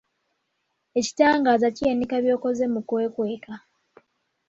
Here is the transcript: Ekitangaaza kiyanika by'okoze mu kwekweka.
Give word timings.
Ekitangaaza 0.99 1.67
kiyanika 1.75 2.15
by'okoze 2.23 2.65
mu 2.73 2.81
kwekweka. 2.87 3.53